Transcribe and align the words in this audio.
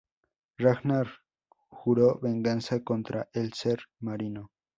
Ragnar 0.57 1.09
juró 1.69 2.17
venganza 2.19 2.83
contra 2.83 3.29
el 3.33 3.53
Ser 3.53 3.83
marino. 3.99 4.49